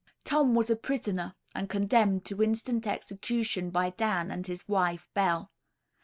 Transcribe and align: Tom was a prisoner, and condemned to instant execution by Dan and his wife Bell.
Tom 0.23 0.55
was 0.55 0.71
a 0.71 0.75
prisoner, 0.75 1.35
and 1.53 1.69
condemned 1.69 2.25
to 2.25 2.41
instant 2.41 2.87
execution 2.87 3.69
by 3.69 3.91
Dan 3.91 4.31
and 4.31 4.47
his 4.47 4.67
wife 4.67 5.07
Bell. 5.13 5.51